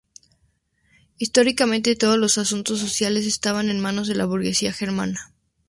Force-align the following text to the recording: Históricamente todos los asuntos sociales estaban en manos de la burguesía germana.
Históricamente 1.19 1.95
todos 1.95 2.17
los 2.17 2.39
asuntos 2.39 2.79
sociales 2.79 3.27
estaban 3.27 3.69
en 3.69 3.79
manos 3.79 4.07
de 4.07 4.15
la 4.15 4.25
burguesía 4.25 4.73
germana. 4.73 5.31